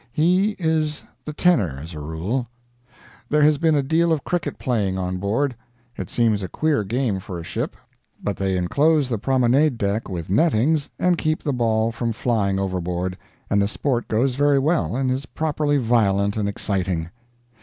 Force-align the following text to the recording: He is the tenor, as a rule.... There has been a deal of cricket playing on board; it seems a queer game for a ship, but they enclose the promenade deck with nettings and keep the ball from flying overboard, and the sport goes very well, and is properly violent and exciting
He 0.11 0.55
is 0.57 1.03
the 1.25 1.31
tenor, 1.31 1.77
as 1.79 1.93
a 1.93 1.99
rule.... 1.99 2.47
There 3.29 3.43
has 3.43 3.59
been 3.59 3.75
a 3.75 3.83
deal 3.83 4.11
of 4.11 4.23
cricket 4.23 4.57
playing 4.57 4.97
on 4.97 5.19
board; 5.19 5.55
it 5.95 6.09
seems 6.09 6.41
a 6.41 6.47
queer 6.47 6.83
game 6.83 7.19
for 7.19 7.39
a 7.39 7.43
ship, 7.43 7.75
but 8.23 8.35
they 8.35 8.57
enclose 8.57 9.09
the 9.09 9.19
promenade 9.19 9.77
deck 9.77 10.09
with 10.09 10.27
nettings 10.27 10.89
and 10.97 11.19
keep 11.19 11.43
the 11.43 11.53
ball 11.53 11.91
from 11.91 12.13
flying 12.13 12.57
overboard, 12.57 13.15
and 13.47 13.61
the 13.61 13.67
sport 13.67 14.07
goes 14.07 14.33
very 14.33 14.57
well, 14.57 14.95
and 14.95 15.11
is 15.11 15.27
properly 15.27 15.77
violent 15.77 16.35
and 16.35 16.49
exciting 16.49 17.11